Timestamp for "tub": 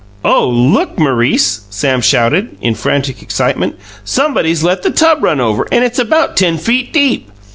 4.89-5.21